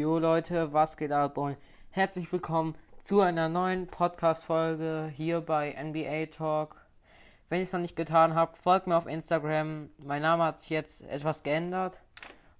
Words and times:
Jo 0.00 0.18
Leute, 0.18 0.72
was 0.72 0.96
geht 0.96 1.12
ab 1.12 1.36
und 1.36 1.58
herzlich 1.90 2.32
willkommen 2.32 2.74
zu 3.04 3.20
einer 3.20 3.50
neuen 3.50 3.86
Podcast-Folge 3.86 5.12
hier 5.14 5.42
bei 5.42 5.76
NBA 5.78 6.34
Talk. 6.34 6.74
Wenn 7.50 7.58
ihr 7.58 7.64
es 7.64 7.72
noch 7.74 7.80
nicht 7.80 7.96
getan 7.96 8.34
habt, 8.34 8.56
folgt 8.56 8.86
mir 8.86 8.96
auf 8.96 9.06
Instagram. 9.06 9.90
Mein 9.98 10.22
Name 10.22 10.44
hat 10.44 10.60
sich 10.60 10.70
jetzt 10.70 11.02
etwas 11.02 11.42
geändert. 11.42 12.00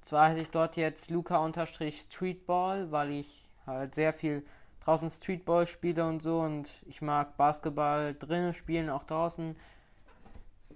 Und 0.01 0.07
zwar 0.07 0.29
heiße 0.29 0.43
ich 0.43 0.51
dort 0.51 0.77
jetzt 0.77 1.09
Luca-Streetball, 1.09 2.93
weil 2.93 3.11
ich 3.11 3.49
halt 3.67 3.95
sehr 3.95 4.13
viel 4.13 4.45
draußen 4.85 5.09
Streetball 5.09 5.67
spiele 5.67 6.05
und 6.05 6.21
so 6.21 6.41
und 6.41 6.69
ich 6.85 7.01
mag 7.01 7.39
Basketball 7.39 8.15
drinnen 8.19 8.53
spielen, 8.53 8.91
auch 8.91 9.05
draußen. 9.05 9.57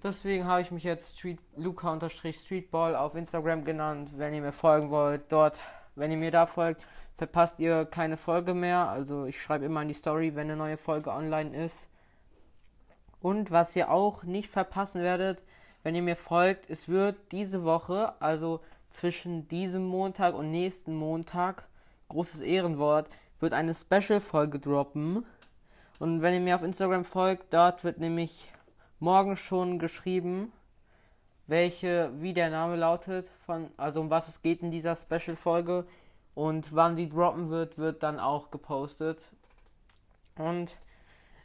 Deswegen 0.03 0.47
habe 0.47 0.63
ich 0.63 0.71
mich 0.71 0.85
jetzt 0.85 1.19
Street, 1.19 1.41
Luca-Streetball 1.57 2.97
auf 2.97 3.17
Instagram 3.17 3.67
genannt. 3.67 4.13
Wenn 4.17 4.33
ihr 4.33 4.41
mir 4.41 4.53
folgen 4.53 4.89
wollt, 4.89 5.31
dort, 5.31 5.61
wenn 5.97 6.11
ihr 6.11 6.17
mir 6.17 6.31
da 6.31 6.47
folgt, 6.47 6.85
verpasst 7.17 7.59
ihr 7.61 7.85
keine 7.85 8.17
Folge 8.17 8.55
mehr. 8.55 8.89
Also 8.89 9.25
ich 9.25 9.41
schreibe 9.41 9.65
immer 9.65 9.83
in 9.83 9.89
die 9.89 9.95
Story, 9.95 10.35
wenn 10.35 10.49
eine 10.49 10.57
neue 10.57 10.77
Folge 10.77 11.13
online 11.13 11.65
ist. 11.65 11.89
Und 13.21 13.51
was 13.51 13.75
ihr 13.75 13.91
auch 13.91 14.25
nicht 14.25 14.51
verpassen 14.51 15.03
werdet, 15.03 15.43
wenn 15.83 15.95
ihr 15.95 16.03
mir 16.03 16.17
folgt, 16.17 16.69
es 16.69 16.89
wird 16.89 17.17
diese 17.33 17.65
Woche, 17.65 18.15
also 18.21 18.61
zwischen 18.91 19.49
diesem 19.49 19.85
Montag 19.87 20.35
und 20.35 20.51
nächsten 20.51 20.95
Montag, 20.95 21.67
großes 22.09 22.41
Ehrenwort, 22.41 23.09
wird 23.41 23.53
eine 23.53 23.75
Special-Folge 23.75 24.59
droppen. 24.59 25.27
Und 25.99 26.23
wenn 26.23 26.35
ihr 26.35 26.41
mir 26.41 26.57
auf 26.57 26.63
Instagram 26.63 27.05
folgt, 27.05 27.53
dort 27.53 27.85
wird 27.85 27.99
nämlich 27.99 28.51
morgen 28.99 29.37
schon 29.37 29.79
geschrieben, 29.79 30.53
welche, 31.47 32.11
wie 32.21 32.33
der 32.33 32.51
Name 32.51 32.77
lautet, 32.77 33.29
von, 33.45 33.71
also 33.77 34.01
um 34.01 34.11
was 34.11 34.29
es 34.29 34.43
geht 34.43 34.63
in 34.63 34.71
dieser 34.71 34.97
Special-Folge 34.97 35.87
und 36.35 36.75
wann 36.75 36.97
die 36.97 37.09
droppen 37.09 37.51
wird, 37.51 37.79
wird 37.79 38.03
dann 38.03 38.19
auch 38.19 38.51
gepostet. 38.51 39.31
Und 40.37 40.77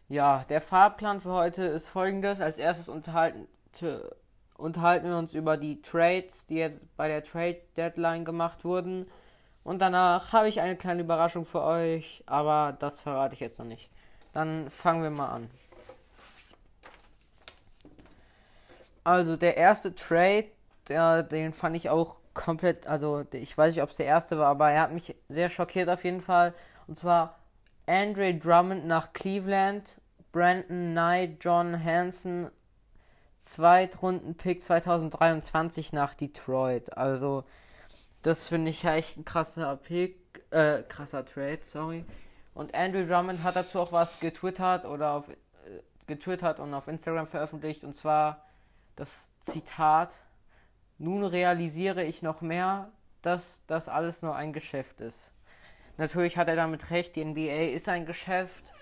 ja, 0.08 0.46
der 0.50 0.62
Fahrplan 0.62 1.22
für 1.22 1.34
heute 1.34 1.64
ist 1.64 1.88
folgendes. 1.88 2.42
Als 2.42 2.58
erstes 2.58 2.90
unterhalten, 2.90 3.48
unterhalten 4.58 5.08
wir 5.08 5.18
uns 5.18 5.34
über 5.34 5.58
die 5.58 5.82
Trades, 5.82 6.48
die 6.48 6.56
jetzt 6.56 6.80
bei 6.98 7.08
der 7.08 7.24
Trade 7.24 7.62
Deadline 7.78 8.26
gemacht 8.26 8.66
wurden. 8.66 9.06
Und 9.64 9.82
danach 9.82 10.34
habe 10.34 10.50
ich 10.50 10.62
eine 10.62 10.76
kleine 10.76 11.02
Überraschung 11.02 11.46
für 11.46 11.62
euch, 11.62 12.24
aber 12.26 12.76
das 12.80 13.02
verrate 13.02 13.36
ich 13.36 13.40
jetzt 13.40 13.60
noch 13.60 13.66
nicht. 13.66 13.90
Dann 14.34 14.70
fangen 14.70 15.04
wir 15.04 15.12
mal 15.12 15.30
an. 15.30 15.50
Also 19.04 19.38
der 19.38 19.58
erste 19.58 19.96
Trade, 19.96 20.46
der, 20.88 21.24
den 21.24 21.54
fand 21.54 21.76
ich 21.76 21.90
auch 21.90 22.20
komplett, 22.34 22.88
also 22.88 23.26
ich 23.32 23.58
weiß 23.58 23.76
nicht, 23.76 23.84
ob 23.84 23.90
es 23.90 23.98
der 23.98 24.06
erste 24.06 24.38
war, 24.38 24.48
aber 24.48 24.72
er 24.72 24.82
hat 24.84 24.94
mich 24.94 25.16
sehr 25.28 25.50
schockiert 25.50 25.90
auf 25.90 26.04
jeden 26.04 26.22
Fall. 26.22 26.54
Und 26.88 26.98
zwar 26.98 27.36
Andre 27.88 28.36
Drummond 28.36 28.86
nach 28.86 29.14
Cleveland, 29.14 30.00
Brandon 30.32 30.92
Knight, 30.92 31.38
John 31.44 31.84
Hansen, 31.84 32.50
Zweitrunden-Pick 33.40 34.64
2023 34.64 35.94
nach 35.94 36.14
Detroit. 36.14 36.96
Also 36.98 37.46
das 38.22 38.48
finde 38.48 38.70
ich 38.70 38.84
echt 38.84 39.18
ein 39.18 39.26
krasser 39.26 39.76
Pick, 39.78 40.44
äh, 40.52 40.84
krasser 40.84 41.26
Trade, 41.26 41.60
sorry. 41.62 42.06
Und 42.54 42.76
Andrew 42.76 43.06
Drummond 43.06 43.44
hat 43.44 43.56
dazu 43.56 43.80
auch 43.80 43.92
was 43.92 44.20
getwittert 44.20 44.86
oder 44.86 45.14
auf, 45.14 45.30
äh, 45.30 45.36
getwittert 46.08 46.60
und 46.60 46.74
auf 46.74 46.88
Instagram 46.88 47.28
veröffentlicht 47.28 47.84
und 47.84 47.96
zwar 47.96 48.49
das 49.00 49.28
Zitat, 49.42 50.14
nun 50.98 51.24
realisiere 51.24 52.04
ich 52.04 52.22
noch 52.22 52.42
mehr, 52.42 52.92
dass 53.22 53.62
das 53.66 53.88
alles 53.88 54.22
nur 54.22 54.36
ein 54.36 54.52
Geschäft 54.52 55.00
ist. 55.00 55.34
Natürlich 55.98 56.38
hat 56.38 56.50
er 56.50 56.58
damit 56.58 56.92
recht, 56.92 57.16
die 57.16 57.24
NBA 57.24 57.74
ist 57.74 57.88
ein 57.88 58.06
Geschäft. 58.06 58.74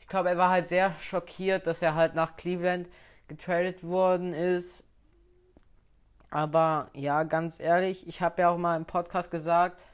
Ich 0.00 0.08
glaube, 0.08 0.30
er 0.30 0.36
war 0.36 0.50
halt 0.50 0.68
sehr 0.68 0.94
schockiert, 1.00 1.66
dass 1.66 1.82
er 1.82 1.94
halt 1.94 2.14
nach 2.14 2.36
Cleveland 2.36 2.88
getradet 3.28 3.84
worden 3.84 4.32
ist. 4.34 4.84
Aber 6.30 6.90
ja, 6.92 7.22
ganz 7.22 7.60
ehrlich, 7.60 8.08
ich 8.08 8.20
habe 8.22 8.42
ja 8.42 8.50
auch 8.50 8.58
mal 8.58 8.76
im 8.76 8.86
Podcast 8.86 9.30
gesagt, 9.30 9.86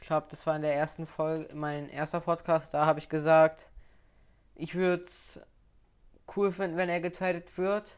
ich 0.00 0.06
glaube, 0.06 0.28
das 0.30 0.46
war 0.46 0.54
in 0.54 0.62
der 0.62 0.74
ersten 0.74 1.06
Folge, 1.06 1.52
mein 1.54 1.88
erster 1.90 2.20
Podcast, 2.20 2.72
da 2.72 2.86
habe 2.86 3.00
ich 3.00 3.08
gesagt, 3.08 3.66
ich 4.54 4.76
würde 4.76 5.04
es 5.04 5.40
cool 6.36 6.52
finden, 6.52 6.76
wenn 6.76 6.88
er 6.88 7.00
getradet 7.00 7.58
wird. 7.58 7.96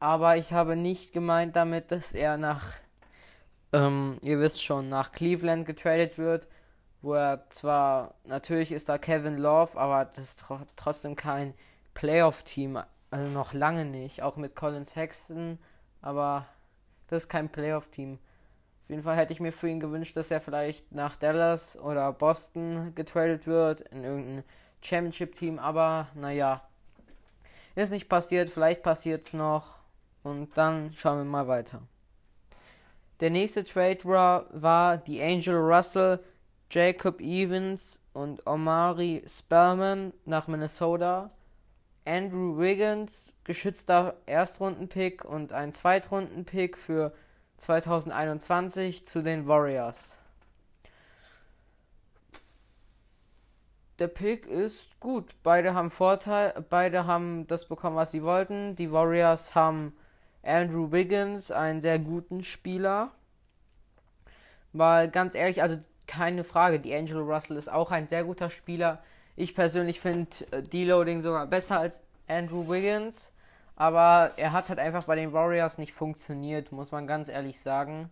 Aber 0.00 0.36
ich 0.36 0.52
habe 0.52 0.76
nicht 0.76 1.12
gemeint 1.12 1.56
damit, 1.56 1.90
dass 1.90 2.12
er 2.12 2.36
nach, 2.36 2.74
ähm, 3.72 4.18
ihr 4.22 4.38
wisst 4.38 4.62
schon, 4.62 4.88
nach 4.88 5.12
Cleveland 5.12 5.66
getradet 5.66 6.18
wird, 6.18 6.46
wo 7.02 7.14
er 7.14 7.48
zwar, 7.50 8.14
natürlich 8.24 8.72
ist 8.72 8.88
da 8.88 8.98
Kevin 8.98 9.38
Love, 9.38 9.78
aber 9.78 10.04
das 10.04 10.24
ist 10.24 10.40
tr 10.40 10.66
trotzdem 10.76 11.16
kein 11.16 11.54
Playoff-Team, 11.94 12.78
also 13.10 13.26
noch 13.28 13.52
lange 13.52 13.84
nicht, 13.84 14.22
auch 14.22 14.36
mit 14.36 14.54
Colin 14.54 14.84
Sexton, 14.84 15.58
aber 16.00 16.46
das 17.08 17.24
ist 17.24 17.28
kein 17.28 17.48
Playoff-Team. 17.48 18.14
Auf 18.84 18.90
jeden 18.90 19.02
Fall 19.02 19.16
hätte 19.16 19.32
ich 19.32 19.40
mir 19.40 19.52
für 19.52 19.68
ihn 19.68 19.80
gewünscht, 19.80 20.16
dass 20.16 20.30
er 20.30 20.40
vielleicht 20.40 20.92
nach 20.92 21.16
Dallas 21.16 21.76
oder 21.76 22.12
Boston 22.12 22.94
getradet 22.94 23.46
wird, 23.46 23.80
in 23.82 24.04
irgendein 24.04 24.44
Championship-Team, 24.80 25.58
aber 25.58 26.08
naja, 26.14 26.62
ist 27.74 27.90
nicht 27.90 28.08
passiert, 28.08 28.50
vielleicht 28.50 28.82
passiert 28.82 29.24
es 29.24 29.32
noch. 29.32 29.77
Und 30.28 30.58
dann 30.58 30.92
schauen 30.92 31.18
wir 31.18 31.24
mal 31.24 31.48
weiter. 31.48 31.80
Der 33.20 33.30
nächste 33.30 33.64
Trade 33.64 34.04
war, 34.04 34.46
war 34.52 34.98
die 34.98 35.22
Angel 35.22 35.56
Russell, 35.56 36.20
Jacob 36.70 37.20
Evans 37.20 37.98
und 38.12 38.46
Omari 38.46 39.24
Spellman 39.26 40.12
nach 40.26 40.46
Minnesota. 40.46 41.30
Andrew 42.04 42.58
Wiggins, 42.58 43.34
geschützter 43.44 44.16
Erstrundenpick 44.26 45.24
und 45.24 45.52
ein 45.52 45.72
Zweitrundenpick 45.72 46.76
für 46.76 47.14
2021 47.56 49.06
zu 49.06 49.22
den 49.22 49.48
Warriors. 49.48 50.18
Der 53.98 54.08
Pick 54.08 54.46
ist 54.46 54.98
gut. 55.00 55.34
Beide 55.42 55.74
haben 55.74 55.90
Vorteil, 55.90 56.64
beide 56.68 57.06
haben 57.06 57.46
das 57.46 57.66
bekommen, 57.66 57.96
was 57.96 58.10
sie 58.10 58.22
wollten. 58.22 58.76
Die 58.76 58.92
Warriors 58.92 59.54
haben 59.54 59.92
Andrew 60.48 60.90
Wiggins, 60.90 61.50
einen 61.50 61.80
sehr 61.80 61.98
guten 61.98 62.42
Spieler. 62.42 63.10
Weil 64.72 65.08
ganz 65.08 65.34
ehrlich, 65.34 65.62
also 65.62 65.78
keine 66.06 66.44
Frage, 66.44 66.80
die 66.80 66.94
Angel 66.94 67.18
Russell 67.18 67.56
ist 67.56 67.70
auch 67.70 67.90
ein 67.90 68.06
sehr 68.06 68.24
guter 68.24 68.50
Spieler. 68.50 69.02
Ich 69.36 69.54
persönlich 69.54 70.00
finde 70.00 70.30
äh, 70.50 70.62
Deloading 70.62 71.22
sogar 71.22 71.46
besser 71.46 71.78
als 71.78 72.00
Andrew 72.26 72.68
Wiggins. 72.68 73.32
Aber 73.76 74.32
er 74.36 74.52
hat 74.52 74.70
halt 74.70 74.80
einfach 74.80 75.04
bei 75.04 75.14
den 75.14 75.32
Warriors 75.32 75.78
nicht 75.78 75.92
funktioniert, 75.92 76.72
muss 76.72 76.90
man 76.90 77.06
ganz 77.06 77.28
ehrlich 77.28 77.60
sagen. 77.60 78.10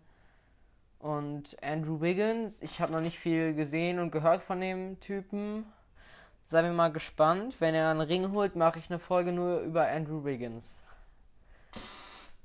Und 1.01 1.57
Andrew 1.63 2.01
Wiggins, 2.01 2.63
ich 2.63 2.81
habe 2.81 2.93
noch 2.93 3.01
nicht 3.01 3.19
viel 3.19 3.55
gesehen 3.55 3.99
und 3.99 4.13
gehört 4.13 4.43
von 4.43 4.61
dem 4.61 5.01
Typen. 5.01 5.65
Seien 6.47 6.67
wir 6.67 6.73
mal 6.73 6.93
gespannt. 6.93 7.57
Wenn 7.61 7.75
er 7.75 7.91
einen 7.91 8.01
Ring 8.01 8.31
holt, 8.33 8.55
mache 8.55 8.79
ich 8.79 8.89
eine 8.89 9.01
Folge 9.01 9.33
nur 9.33 9.61
über 9.61 9.89
Andrew 9.89 10.25
Wiggins. 10.25 10.85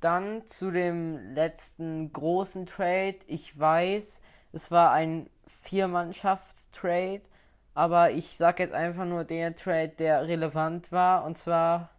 Dann 0.02 0.48
zu 0.48 0.72
dem 0.72 1.32
letzten 1.32 2.12
großen 2.12 2.66
Trade. 2.66 3.18
Ich 3.28 3.56
weiß, 3.56 4.20
es 4.52 4.70
war 4.72 4.90
ein 4.90 5.30
Viermannschaftstrade, 5.46 7.22
aber 7.72 8.10
ich 8.10 8.36
sage 8.36 8.64
jetzt 8.64 8.74
einfach 8.74 9.04
nur 9.04 9.22
den 9.22 9.54
Trade, 9.54 9.90
der 9.90 10.26
relevant 10.26 10.90
war. 10.90 11.24
Und 11.24 11.38
zwar 11.38 11.90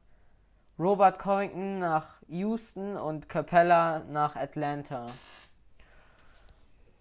Robert 0.78 1.18
Covington 1.18 1.80
nach 1.80 2.18
Houston 2.28 2.98
und 2.98 3.30
Capella 3.30 4.00
nach 4.00 4.36
Atlanta. 4.36 5.08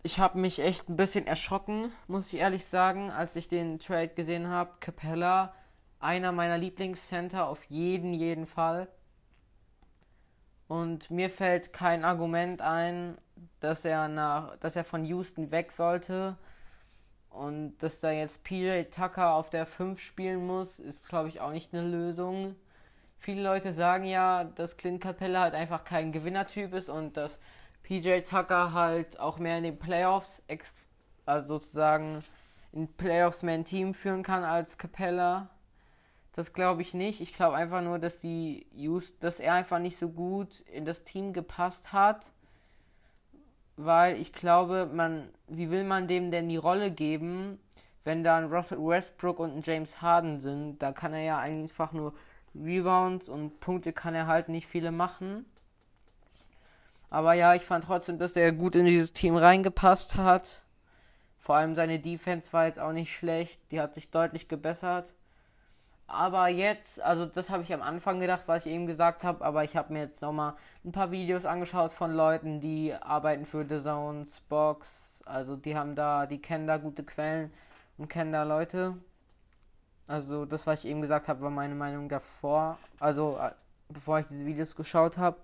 Ich 0.05 0.21
habe 0.21 0.39
mich 0.39 0.61
echt 0.61 0.89
ein 0.89 0.97
bisschen 0.97 1.27
erschrocken, 1.27 1.91
muss 2.07 2.33
ich 2.33 2.39
ehrlich 2.39 2.65
sagen, 2.65 3.11
als 3.11 3.35
ich 3.35 3.49
den 3.49 3.81
Trade 3.81 4.11
gesehen 4.11 4.47
habe. 4.47 4.71
Capella, 4.79 5.53
einer 5.99 6.31
meiner 6.31 6.59
Lieblingscenter 6.59 7.49
auf 7.49 7.65
jeden, 7.65 8.15
jeden 8.15 8.47
Fall. 8.47 8.87
Und 10.73 11.11
mir 11.11 11.29
fällt 11.29 11.75
kein 11.75 12.03
Argument 12.03 12.63
ein, 12.63 13.19
dass 13.61 13.85
er 13.85 14.09
nach, 14.09 14.57
dass 14.57 14.75
er 14.75 14.85
von 14.85 15.05
Houston 15.05 15.51
weg 15.51 15.71
sollte. 15.71 16.39
Und 17.29 17.77
dass 17.83 18.01
da 18.01 18.11
jetzt 18.11 18.43
PJ 18.43 18.85
Tucker 18.85 19.35
auf 19.35 19.51
der 19.51 19.67
5 19.67 20.01
spielen 20.01 20.47
muss, 20.47 20.79
ist 20.79 21.11
glaube 21.11 21.29
ich 21.29 21.43
auch 21.43 21.51
nicht 21.51 21.75
eine 21.75 21.87
Lösung. 21.87 22.57
Viele 23.19 23.43
Leute 23.43 23.75
sagen 23.75 24.07
ja, 24.07 24.45
dass 24.45 24.79
Clint 24.79 25.03
Capella 25.03 25.43
halt 25.43 25.55
einfach 25.55 25.85
kein 25.85 26.11
Gewinnertyp 26.11 26.73
ist 26.73 26.89
und 26.89 27.19
dass 27.19 27.39
PJ 27.83 28.21
Tucker 28.21 28.73
halt 28.73 29.21
auch 29.21 29.39
mehr 29.39 29.59
in 29.59 29.65
den 29.65 29.79
Playoffs, 29.79 30.43
also 31.27 31.59
sozusagen 31.59 32.25
in 32.73 32.89
Playoffs 32.89 33.43
mehr 33.43 33.57
ein 33.57 33.67
Team 33.67 33.93
führen 33.93 34.23
kann 34.23 34.43
als 34.43 34.79
Capella. 34.79 35.51
Das 36.33 36.55
glaube 36.55 36.83
ich 36.83 36.95
nicht. 36.95 37.21
Ich 37.21 37.35
glaube 37.35 37.57
einfach 37.57 37.83
nur, 37.83 37.99
dass 37.99 38.19
die 38.19 38.67
Just, 38.73 39.23
dass 39.23 39.39
er 39.39 39.55
einfach 39.55 39.79
nicht 39.79 39.99
so 39.99 40.09
gut 40.09 40.61
in 40.61 40.85
das 40.85 41.05
Team 41.05 41.33
gepasst 41.33 41.93
hat, 41.93 42.33
weil 43.77 44.19
ich 44.19 44.33
glaube, 44.33 44.89
man, 44.93 45.29
wie 45.47 45.71
will 45.71 45.85
man 45.85 46.09
dem 46.09 46.31
denn 46.31 46.49
die 46.49 46.57
Rolle 46.57 46.91
geben, 46.91 47.59
wenn 48.05 48.25
da 48.25 48.37
ein 48.37 48.53
Russell 48.53 48.79
Westbrook 48.79 49.39
und 49.39 49.57
ein 49.57 49.63
James 49.63 50.01
Harden 50.01 50.41
sind? 50.41 50.79
Da 50.79 50.93
kann 50.93 51.13
er 51.13 51.23
ja 51.23 51.39
einfach 51.39 51.93
nur 51.93 52.15
Rebounds 52.55 53.29
und 53.29 53.61
Punkte 53.61 53.93
kann 53.93 54.15
er 54.15 54.27
halt 54.27 54.49
nicht 54.49 54.67
viele 54.67 54.91
machen. 54.91 55.45
Aber 57.11 57.35
ja, 57.35 57.55
ich 57.55 57.63
fand 57.63 57.85
trotzdem, 57.85 58.19
dass 58.19 58.37
er 58.37 58.53
gut 58.53 58.75
in 58.75 58.87
dieses 58.87 59.13
Team 59.13 59.37
reingepasst 59.37 60.17
hat. 60.17 60.63
Vor 61.39 61.57
allem 61.57 61.75
seine 61.75 61.99
Defense 61.99 62.53
war 62.55 62.67
jetzt 62.67 62.79
auch 62.79 62.93
nicht 62.93 63.15
schlecht. 63.15 63.61
Die 63.71 63.81
hat 63.81 63.93
sich 63.93 64.11
deutlich 64.11 64.49
gebessert. 64.49 65.13
Aber 66.13 66.49
jetzt, 66.49 67.01
also 67.01 67.25
das 67.25 67.49
habe 67.49 67.63
ich 67.63 67.73
am 67.73 67.81
Anfang 67.81 68.21
gedacht, 68.21 68.43
was 68.45 68.67
ich 68.67 68.73
eben 68.73 68.87
gesagt 68.87 69.25
habe, 69.25 69.43
aber 69.43 69.65
ich 69.65 69.79
habe 69.79 69.95
mir 69.95 70.01
jetzt 70.01 70.21
nochmal 70.21 70.53
ein 70.85 70.93
paar 70.93 71.11
Videos 71.11 71.47
angeschaut 71.47 71.91
von 71.91 72.13
Leuten, 72.13 72.61
die 72.61 72.93
arbeiten 72.93 73.47
für 73.47 73.65
The 73.67 73.83
Zones 73.83 74.41
Box. 74.43 75.23
Also 75.25 75.57
die 75.57 75.75
haben 75.75 75.95
da, 75.95 76.27
die 76.27 76.39
kennen 76.39 76.67
da 76.67 76.77
gute 76.77 77.03
Quellen 77.03 77.51
und 77.97 78.09
kennen 78.11 78.31
da 78.31 78.43
Leute. 78.43 78.95
Also 80.07 80.45
das, 80.45 80.67
was 80.67 80.85
ich 80.85 80.91
eben 80.91 81.01
gesagt 81.01 81.29
habe, 81.29 81.41
war 81.41 81.51
meine 81.51 81.75
Meinung 81.75 82.11
davor. 82.11 82.77
Also 83.01 83.39
äh, 83.41 83.53
bevor 83.89 84.19
ich 84.19 84.27
diese 84.27 84.45
Videos 84.45 84.77
geschaut 84.77 85.17
habe. 85.17 85.39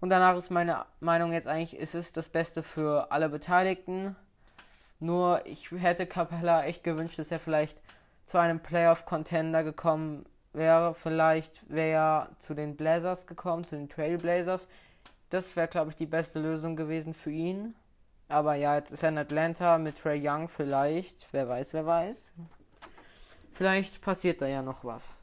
Und 0.00 0.10
danach 0.10 0.36
ist 0.36 0.50
meine 0.50 0.84
Meinung 0.98 1.30
jetzt 1.32 1.46
eigentlich, 1.46 1.80
es 1.80 1.94
ist 1.94 2.16
das 2.16 2.28
Beste 2.28 2.64
für 2.64 3.12
alle 3.12 3.28
Beteiligten. 3.28 4.16
Nur 4.98 5.46
ich 5.46 5.70
hätte 5.70 6.06
Capella 6.06 6.64
echt 6.64 6.82
gewünscht, 6.82 7.20
dass 7.20 7.30
er 7.30 7.38
vielleicht 7.38 7.78
zu 8.26 8.38
einem 8.38 8.60
Playoff-Contender 8.60 9.64
gekommen 9.64 10.24
wäre. 10.52 10.94
Vielleicht 10.94 11.68
wäre 11.70 11.90
er 11.90 12.28
zu 12.38 12.54
den 12.54 12.76
Blazers 12.76 13.26
gekommen, 13.26 13.64
zu 13.64 13.76
den 13.76 13.88
Trailblazers. 13.88 14.66
Das 15.30 15.56
wäre, 15.56 15.68
glaube 15.68 15.90
ich, 15.90 15.96
die 15.96 16.06
beste 16.06 16.38
Lösung 16.38 16.76
gewesen 16.76 17.14
für 17.14 17.30
ihn. 17.30 17.74
Aber 18.28 18.54
ja, 18.54 18.76
jetzt 18.76 18.92
ist 18.92 19.02
er 19.02 19.10
in 19.10 19.18
Atlanta 19.18 19.78
mit 19.78 19.98
Trey 19.98 20.20
Young 20.26 20.48
vielleicht. 20.48 21.26
Wer 21.32 21.48
weiß, 21.48 21.74
wer 21.74 21.86
weiß. 21.86 22.34
Vielleicht 23.52 24.00
passiert 24.00 24.40
da 24.40 24.46
ja 24.46 24.62
noch 24.62 24.84
was. 24.84 25.22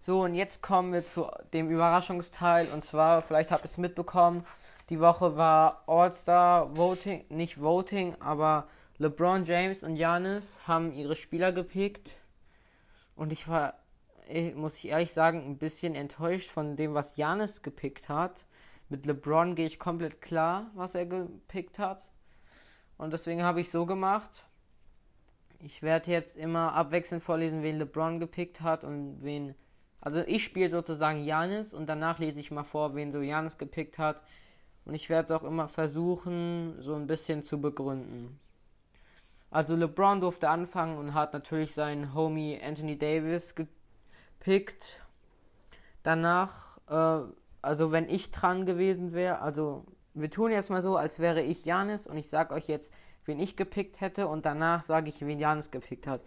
So, 0.00 0.22
und 0.22 0.34
jetzt 0.34 0.62
kommen 0.62 0.92
wir 0.92 1.04
zu 1.04 1.28
dem 1.52 1.70
Überraschungsteil. 1.70 2.68
Und 2.72 2.84
zwar, 2.84 3.22
vielleicht 3.22 3.50
habt 3.50 3.64
ihr 3.64 3.70
es 3.70 3.78
mitbekommen, 3.78 4.44
die 4.88 5.00
Woche 5.00 5.36
war 5.36 5.82
All-Star 5.86 6.76
Voting, 6.76 7.24
nicht 7.28 7.60
Voting, 7.60 8.16
aber 8.20 8.68
LeBron 9.00 9.44
James 9.44 9.84
und 9.84 9.94
Janis 9.94 10.66
haben 10.66 10.92
ihre 10.92 11.14
Spieler 11.14 11.52
gepickt 11.52 12.16
und 13.14 13.32
ich 13.32 13.46
war, 13.46 13.74
muss 14.56 14.76
ich 14.78 14.88
ehrlich 14.88 15.12
sagen, 15.12 15.40
ein 15.44 15.56
bisschen 15.56 15.94
enttäuscht 15.94 16.50
von 16.50 16.74
dem, 16.74 16.94
was 16.94 17.16
Janis 17.16 17.62
gepickt 17.62 18.08
hat. 18.08 18.44
Mit 18.88 19.06
LeBron 19.06 19.54
gehe 19.54 19.66
ich 19.66 19.78
komplett 19.78 20.20
klar, 20.20 20.72
was 20.74 20.96
er 20.96 21.06
gepickt 21.06 21.78
hat. 21.78 22.10
Und 22.96 23.12
deswegen 23.12 23.44
habe 23.44 23.60
ich 23.60 23.70
so 23.70 23.86
gemacht. 23.86 24.46
Ich 25.60 25.80
werde 25.80 26.10
jetzt 26.10 26.36
immer 26.36 26.72
abwechselnd 26.74 27.22
vorlesen, 27.22 27.62
wen 27.62 27.78
LeBron 27.78 28.18
gepickt 28.18 28.62
hat 28.62 28.82
und 28.82 29.22
wen. 29.22 29.54
Also 30.00 30.22
ich 30.22 30.42
spiele 30.42 30.70
sozusagen 30.70 31.22
Janis 31.22 31.72
und 31.72 31.86
danach 31.86 32.18
lese 32.18 32.40
ich 32.40 32.50
mal 32.50 32.64
vor, 32.64 32.96
wen 32.96 33.12
so 33.12 33.20
Janis 33.20 33.58
gepickt 33.58 33.96
hat. 33.96 34.22
Und 34.84 34.94
ich 34.94 35.08
werde 35.08 35.26
es 35.26 35.40
auch 35.40 35.44
immer 35.44 35.68
versuchen, 35.68 36.74
so 36.80 36.96
ein 36.96 37.06
bisschen 37.06 37.44
zu 37.44 37.60
begründen. 37.60 38.40
Also 39.50 39.76
LeBron 39.76 40.20
durfte 40.20 40.48
anfangen 40.48 40.98
und 40.98 41.14
hat 41.14 41.32
natürlich 41.32 41.74
seinen 41.74 42.14
Homie 42.14 42.60
Anthony 42.62 42.98
Davis 42.98 43.54
gepickt. 43.54 45.00
Danach, 46.02 46.78
äh, 46.88 47.32
also 47.62 47.92
wenn 47.92 48.08
ich 48.08 48.30
dran 48.30 48.66
gewesen 48.66 49.12
wäre, 49.12 49.40
also 49.40 49.86
wir 50.14 50.30
tun 50.30 50.50
jetzt 50.50 50.70
mal 50.70 50.82
so, 50.82 50.96
als 50.96 51.18
wäre 51.18 51.42
ich 51.42 51.64
Janis 51.64 52.06
und 52.06 52.18
ich 52.18 52.28
sage 52.28 52.54
euch 52.54 52.68
jetzt, 52.68 52.92
wen 53.24 53.38
ich 53.38 53.56
gepickt 53.56 54.00
hätte 54.00 54.26
und 54.28 54.44
danach 54.46 54.82
sage 54.82 55.08
ich, 55.08 55.24
wen 55.24 55.38
Janis 55.38 55.70
gepickt 55.70 56.06
hat. 56.06 56.20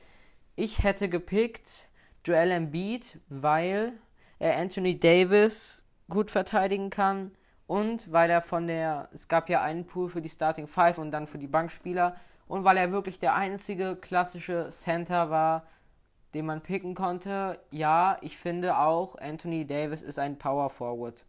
Ich 0.55 0.83
hätte 0.83 1.09
gepickt 1.09 1.87
Joel 2.25 2.51
Embiid, 2.51 3.19
weil 3.29 3.93
er 4.39 4.57
Anthony 4.57 4.99
Davis 4.99 5.85
gut 6.09 6.31
verteidigen 6.31 6.89
kann 6.89 7.31
und 7.67 8.11
weil 8.11 8.29
er 8.29 8.41
von 8.41 8.67
der, 8.67 9.09
es 9.13 9.27
gab 9.27 9.49
ja 9.49 9.61
einen 9.61 9.85
Pool 9.85 10.09
für 10.09 10.21
die 10.21 10.29
Starting 10.29 10.67
Five 10.67 10.97
und 10.97 11.11
dann 11.11 11.27
für 11.27 11.37
die 11.37 11.47
Bankspieler 11.47 12.15
und 12.51 12.65
weil 12.65 12.75
er 12.75 12.91
wirklich 12.91 13.17
der 13.17 13.33
einzige 13.33 13.95
klassische 13.95 14.71
Center 14.71 15.29
war, 15.29 15.63
den 16.33 16.45
man 16.45 16.59
picken 16.59 16.95
konnte. 16.95 17.57
Ja, 17.71 18.17
ich 18.19 18.37
finde 18.37 18.77
auch, 18.77 19.15
Anthony 19.15 19.65
Davis 19.65 20.01
ist 20.01 20.19
ein 20.19 20.37
Power 20.37 20.69
Forward. 20.69 21.23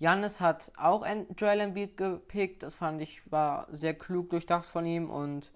Jannis 0.00 0.40
hat 0.40 0.72
auch 0.76 1.06
Joel 1.38 1.60
Embiid 1.60 1.96
gepickt. 1.96 2.64
Das 2.64 2.74
fand 2.74 3.00
ich 3.02 3.30
war 3.30 3.68
sehr 3.70 3.94
klug 3.94 4.30
durchdacht 4.30 4.64
von 4.64 4.84
ihm 4.84 5.08
und 5.08 5.52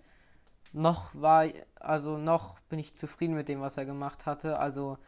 noch 0.73 1.11
war 1.13 1.47
also 1.81 2.17
noch 2.17 2.61
bin 2.69 2.79
ich 2.79 2.95
zufrieden 2.95 3.35
mit 3.35 3.49
dem, 3.49 3.61
was 3.61 3.77
er 3.77 3.87
gemacht 3.87 4.25
hatte. 4.25 4.61
Also 4.61 4.99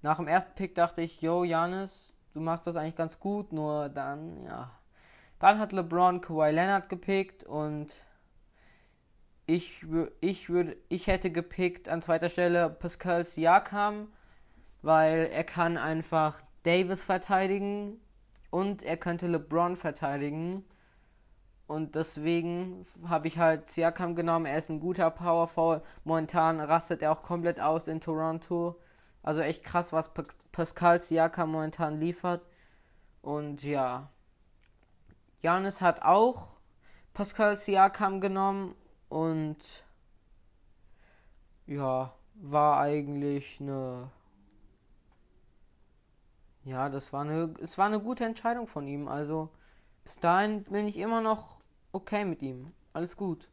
nach 0.00 0.18
dem 0.18 0.28
ersten 0.28 0.54
Pick 0.54 0.76
dachte 0.76 1.02
ich, 1.02 1.20
yo 1.20 1.42
Janis, 1.42 2.14
du 2.34 2.40
machst 2.40 2.68
das 2.68 2.76
eigentlich 2.76 2.94
ganz 2.94 3.18
gut, 3.18 3.52
nur 3.52 3.88
dann 3.88 4.44
ja, 4.44 4.70
dann 5.40 5.58
hat 5.58 5.72
LeBron 5.72 6.20
Kawhi 6.20 6.52
Leonard 6.52 6.88
gepickt 6.88 7.42
und 7.42 7.92
ich, 9.46 9.84
ich, 10.20 10.48
würde, 10.48 10.76
ich 10.88 11.06
hätte 11.06 11.30
gepickt 11.30 11.88
an 11.88 12.02
zweiter 12.02 12.28
Stelle 12.30 12.70
Pascal 12.70 13.24
Siakam, 13.24 14.08
weil 14.82 15.28
er 15.32 15.44
kann 15.44 15.76
einfach 15.76 16.40
Davis 16.62 17.04
verteidigen 17.04 18.00
und 18.50 18.82
er 18.82 18.96
könnte 18.96 19.26
LeBron 19.26 19.76
verteidigen. 19.76 20.64
Und 21.66 21.94
deswegen 21.94 22.86
habe 23.06 23.26
ich 23.26 23.38
halt 23.38 23.70
Siakam 23.70 24.14
genommen. 24.14 24.46
Er 24.46 24.58
ist 24.58 24.70
ein 24.70 24.80
guter 24.80 25.10
Power 25.10 25.48
Forward. 25.48 25.84
Momentan 26.04 26.60
rastet 26.60 27.02
er 27.02 27.12
auch 27.12 27.22
komplett 27.22 27.58
aus 27.58 27.88
in 27.88 28.00
Toronto. 28.00 28.78
Also 29.22 29.40
echt 29.40 29.64
krass, 29.64 29.92
was 29.92 30.12
Pascal 30.52 31.00
Siakam 31.00 31.52
momentan 31.52 32.00
liefert. 32.00 32.42
Und 33.22 33.62
ja. 33.62 34.10
Janis 35.40 35.80
hat 35.80 36.02
auch 36.02 36.48
Pascal 37.14 37.56
Siakam 37.56 38.20
genommen 38.20 38.74
und 39.14 39.84
ja, 41.66 42.12
war 42.34 42.80
eigentlich 42.80 43.60
eine. 43.60 44.10
Ja, 46.64 46.88
das 46.88 47.12
war 47.12 47.20
eine. 47.20 47.54
Es 47.60 47.78
war 47.78 47.86
eine 47.86 48.00
gute 48.00 48.24
Entscheidung 48.24 48.66
von 48.66 48.88
ihm. 48.88 49.06
Also 49.06 49.50
bis 50.02 50.18
dahin 50.18 50.64
bin 50.64 50.88
ich 50.88 50.96
immer 50.98 51.20
noch 51.20 51.58
okay 51.92 52.24
mit 52.24 52.42
ihm. 52.42 52.72
Alles 52.92 53.16
gut. 53.16 53.48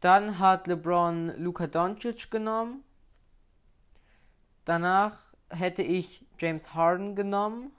Dann 0.00 0.38
hat 0.38 0.66
LeBron 0.66 1.38
Luka 1.38 1.66
Doncic 1.66 2.30
genommen. 2.30 2.84
Danach 4.66 5.34
hätte 5.48 5.82
ich 5.82 6.26
James 6.38 6.74
Harden 6.74 7.16
genommen. 7.16 7.72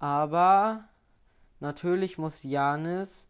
Aber 0.00 0.84
natürlich 1.60 2.18
muss 2.18 2.42
Janis 2.42 3.29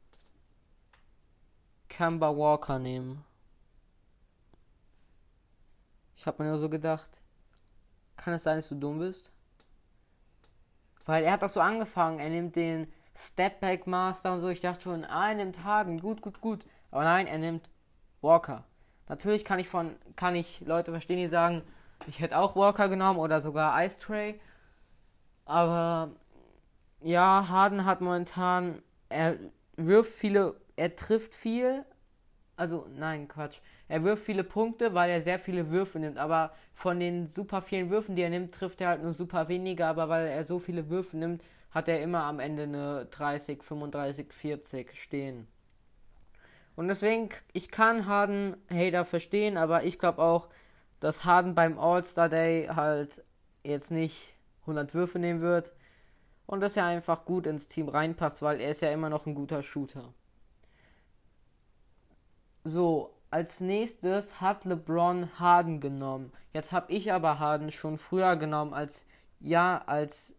Kemba 1.90 2.35
Walker 2.35 2.78
nehmen. 2.78 3.23
Ich 6.16 6.25
habe 6.25 6.42
mir 6.42 6.50
nur 6.50 6.59
so 6.59 6.70
gedacht, 6.70 7.09
kann 8.16 8.32
es 8.32 8.44
sein, 8.44 8.56
dass 8.56 8.68
du 8.68 8.76
dumm 8.76 9.00
bist? 9.00 9.30
Weil 11.04 11.25
er 11.25 11.32
hat 11.32 11.42
doch 11.42 11.49
so 11.49 11.61
angefangen, 11.61 12.20
er 12.20 12.30
nimmt 12.30 12.56
den 12.56 12.90
Stepback 13.14 13.87
Master 13.87 14.32
und 14.32 14.40
so. 14.40 14.49
Ich 14.49 14.61
dachte 14.61 14.82
schon, 14.82 15.04
ah, 15.04 15.28
er 15.28 15.35
nimmt 15.35 15.64
Harden, 15.64 16.00
gut, 16.00 16.23
gut, 16.23 16.40
gut. 16.40 16.64
Aber 16.90 17.04
nein, 17.04 17.26
er 17.26 17.38
nimmt 17.38 17.68
Walker. 18.20 18.64
Natürlich 19.09 19.44
kann 19.44 19.59
ich 19.59 19.68
von, 19.68 19.97
kann 20.14 20.37
ich 20.37 20.61
Leute 20.61 20.92
verstehen, 20.92 21.18
die 21.18 21.28
sagen, 21.28 21.62
ich 22.06 22.20
hätte 22.20 22.38
auch 22.38 22.54
Walker 22.54 22.88
genommen 22.88 23.18
oder 23.18 23.40
sogar 23.40 23.82
Ice 23.85 23.99
Tray. 23.99 24.40
Aber 25.44 26.12
ja, 27.00 27.49
Harden 27.49 27.85
hat 27.85 28.00
momentan, 28.00 28.82
er 29.09 29.37
wirft 29.76 30.12
viele 30.12 30.54
er 30.80 30.96
trifft 30.96 31.34
viel. 31.34 31.84
Also, 32.56 32.87
nein, 32.94 33.28
Quatsch. 33.28 33.58
Er 33.87 34.02
wirft 34.02 34.25
viele 34.25 34.44
Punkte, 34.44 34.94
weil 34.94 35.10
er 35.10 35.20
sehr 35.20 35.38
viele 35.38 35.68
Würfe 35.70 35.99
nimmt. 35.99 36.16
Aber 36.16 36.54
von 36.72 36.99
den 36.99 37.30
super 37.30 37.60
vielen 37.60 37.90
Würfen, 37.90 38.16
die 38.16 38.22
er 38.22 38.30
nimmt, 38.30 38.54
trifft 38.54 38.80
er 38.80 38.88
halt 38.88 39.02
nur 39.02 39.12
super 39.12 39.49
weniger. 39.49 39.88
Aber 39.88 40.08
weil 40.08 40.26
er 40.28 40.46
so 40.46 40.58
viele 40.58 40.88
Würfe 40.88 41.18
nimmt, 41.18 41.42
hat 41.70 41.88
er 41.88 42.00
immer 42.00 42.22
am 42.22 42.40
Ende 42.40 42.62
eine 42.62 43.06
30, 43.10 43.62
35, 43.62 44.32
40 44.32 44.99
stehen. 44.99 45.46
Und 46.76 46.88
deswegen, 46.88 47.28
ich 47.52 47.70
kann 47.70 48.06
Harden 48.06 48.56
Hater 48.70 49.04
verstehen, 49.04 49.58
aber 49.58 49.84
ich 49.84 49.99
glaube 49.99 50.22
auch, 50.22 50.49
dass 51.00 51.26
Harden 51.26 51.54
beim 51.54 51.78
All-Star 51.78 52.30
Day 52.30 52.68
halt 52.68 53.22
jetzt 53.64 53.90
nicht 53.90 54.32
100 54.62 54.94
Würfe 54.94 55.18
nehmen 55.18 55.42
wird. 55.42 55.72
Und 56.46 56.60
dass 56.60 56.76
er 56.78 56.87
einfach 56.87 57.26
gut 57.26 57.46
ins 57.46 57.68
Team 57.68 57.90
reinpasst, 57.90 58.40
weil 58.40 58.60
er 58.62 58.70
ist 58.70 58.80
ja 58.80 58.90
immer 58.90 59.10
noch 59.10 59.26
ein 59.26 59.34
guter 59.34 59.62
Shooter. 59.62 60.14
So, 62.64 63.14
als 63.31 63.61
nächstes 63.61 64.40
hat 64.40 64.64
LeBron 64.64 65.38
Harden 65.38 65.81
genommen. 65.81 66.33
Jetzt 66.52 66.73
habe 66.73 66.93
ich 66.93 67.12
aber 67.12 67.38
Harden 67.38 67.71
schon 67.71 67.97
früher 67.97 68.37
genommen 68.37 68.75
als 68.75 69.07
ja 69.40 69.83
als 69.87 70.35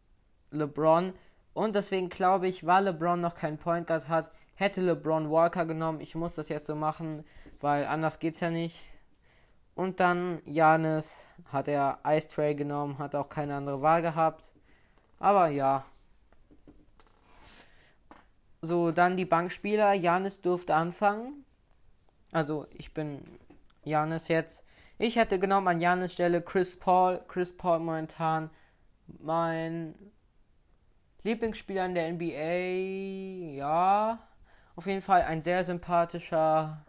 LeBron, 0.52 1.14
Und 1.54 1.76
deswegen 1.76 2.10
glaube 2.10 2.48
ich, 2.48 2.66
weil 2.66 2.86
LeBron 2.86 3.20
noch 3.20 3.36
keinen 3.36 3.58
Point 3.58 3.88
Guard 3.88 4.08
hat, 4.08 4.32
hätte 4.56 4.82
LeBron 4.82 5.30
Walker 5.30 5.66
genommen. 5.66 6.00
Ich 6.02 6.16
muss 6.16 6.34
das 6.34 6.50
jetzt 6.50 6.68
so 6.68 6.76
machen, 6.76 7.26
weil 7.60 7.86
anders 7.86 8.20
geht's 8.20 8.40
ja 8.40 8.50
nicht. 8.50 8.78
Und 9.76 10.00
dann 10.00 10.42
Janis 10.46 11.28
hat 11.52 11.68
er 11.68 12.00
Ice 12.06 12.28
Tray 12.30 12.56
genommen, 12.56 13.00
hat 13.00 13.16
auch 13.16 13.30
keine 13.30 13.56
andere 13.56 13.82
Wahl 13.82 14.02
gehabt. 14.02 14.54
Aber 15.20 15.48
ja. 15.48 15.86
So, 18.62 18.92
dann 18.92 19.18
die 19.18 19.26
Bankspieler. 19.26 19.94
Janis 19.94 20.42
durfte 20.42 20.76
anfangen. 20.76 21.46
Also, 22.32 22.66
ich 22.78 22.94
bin 22.94 23.24
Janis 23.84 24.28
jetzt. 24.28 24.64
Ich 24.98 25.16
hätte 25.16 25.40
genommen 25.40 25.68
an 25.68 25.82
Janis 25.82 26.14
Stelle 26.14 26.42
Chris 26.42 26.78
Paul. 26.78 27.22
Chris 27.28 27.56
Paul 27.56 27.80
momentan 27.80 28.50
mein 29.20 29.96
Lieblingsspieler 31.24 31.86
in 31.86 31.96
der 31.96 32.12
NBA. 32.12 33.58
Ja, 33.58 34.20
auf 34.76 34.88
jeden 34.88 35.02
Fall 35.02 35.24
ein 35.24 35.42
sehr 35.42 35.64
sympathischer, 35.64 36.86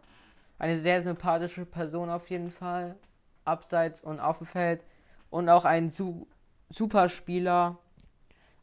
eine 0.59 0.77
sehr 0.77 1.03
sympathische 1.03 1.67
Person 1.67 2.11
auf 2.11 2.31
jeden 2.31 2.51
Fall. 2.51 2.97
Abseits 3.45 4.03
und 4.03 4.21
auf 4.21 4.39
dem 4.39 4.47
Feld. 4.47 4.85
Und 5.31 5.49
auch 5.49 5.65
ein 5.65 5.91
su 5.91 6.27
super 6.69 7.09
Spieler. 7.09 7.79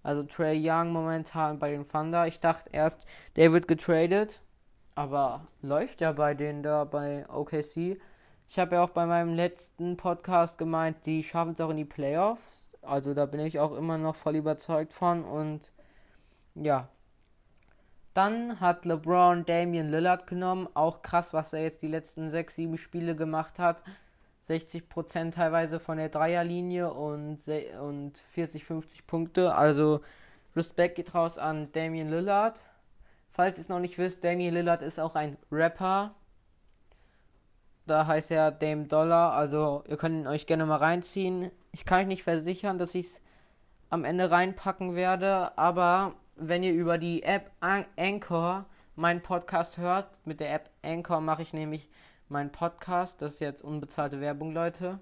Also 0.01 0.23
Trey 0.23 0.57
Young 0.63 0.91
momentan 0.91 1.59
bei 1.59 1.71
den 1.71 1.87
Thunder. 1.87 2.25
Ich 2.27 2.39
dachte 2.39 2.69
erst, 2.71 3.05
der 3.35 3.51
wird 3.51 3.67
getradet. 3.67 4.41
Aber 4.99 5.47
läuft 5.61 6.01
ja 6.01 6.11
bei 6.11 6.33
denen 6.33 6.61
da 6.61 6.83
bei 6.83 7.25
OKC. 7.29 8.01
Ich 8.49 8.59
habe 8.59 8.75
ja 8.75 8.83
auch 8.83 8.89
bei 8.89 9.05
meinem 9.05 9.33
letzten 9.33 9.95
Podcast 9.95 10.57
gemeint, 10.57 11.05
die 11.05 11.23
schaffen 11.23 11.53
es 11.53 11.61
auch 11.61 11.69
in 11.69 11.77
die 11.77 11.85
Playoffs. 11.85 12.77
Also 12.81 13.13
da 13.13 13.25
bin 13.25 13.39
ich 13.39 13.61
auch 13.61 13.73
immer 13.77 13.97
noch 13.97 14.17
voll 14.17 14.35
überzeugt 14.35 14.91
von. 14.91 15.23
Und 15.23 15.71
ja. 16.53 16.89
Dann 18.13 18.59
hat 18.59 18.83
LeBron 18.83 19.45
Damian 19.45 19.87
Lillard 19.87 20.27
genommen. 20.27 20.67
Auch 20.73 21.01
krass, 21.01 21.33
was 21.33 21.53
er 21.53 21.61
jetzt 21.61 21.81
die 21.81 21.87
letzten 21.87 22.29
6, 22.29 22.55
7 22.55 22.77
Spiele 22.77 23.15
gemacht 23.15 23.57
hat. 23.57 23.81
60% 24.43 25.31
teilweise 25.31 25.79
von 25.79 25.97
der 25.97 26.09
Dreierlinie 26.09 26.91
und, 26.91 27.39
und 27.81 28.17
40, 28.33 28.65
50 28.65 29.07
Punkte. 29.07 29.55
Also 29.55 30.01
Respekt 30.57 30.95
geht 30.95 31.15
raus 31.15 31.37
an 31.37 31.71
Damian 31.71 32.09
Lillard. 32.09 32.65
Falls 33.39 33.57
ihr 33.57 33.61
es 33.61 33.69
noch 33.69 33.79
nicht 33.79 33.97
wisst, 33.97 34.21
Damian 34.25 34.53
Lillard 34.53 34.81
ist 34.81 34.99
auch 34.99 35.15
ein 35.15 35.37
Rapper. 35.49 36.13
Da 37.87 38.05
heißt 38.05 38.31
er 38.31 38.51
Dame 38.51 38.87
Dollar. 38.87 39.31
Also 39.31 39.85
ihr 39.87 39.95
könnt 39.95 40.15
ihn 40.15 40.27
euch 40.27 40.45
gerne 40.45 40.65
mal 40.65 40.75
reinziehen. 40.75 41.49
Ich 41.71 41.85
kann 41.85 42.01
euch 42.01 42.07
nicht 42.07 42.23
versichern, 42.23 42.77
dass 42.77 42.95
ich 42.95 43.05
es 43.05 43.21
am 43.89 44.03
Ende 44.03 44.29
reinpacken 44.29 44.93
werde. 44.93 45.57
Aber 45.57 46.15
wenn 46.35 46.63
ihr 46.63 46.73
über 46.73 46.97
die 46.97 47.23
App 47.23 47.49
Anchor 47.61 48.65
meinen 48.97 49.21
Podcast 49.21 49.77
hört, 49.77 50.09
mit 50.25 50.41
der 50.41 50.53
App 50.53 50.69
Anchor 50.83 51.21
mache 51.21 51.43
ich 51.43 51.53
nämlich 51.53 51.87
meinen 52.27 52.51
Podcast. 52.51 53.21
Das 53.21 53.35
ist 53.35 53.39
jetzt 53.39 53.61
unbezahlte 53.61 54.19
Werbung, 54.19 54.51
Leute. 54.51 54.99